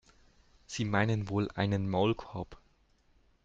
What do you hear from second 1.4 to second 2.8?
einen Maulkorb?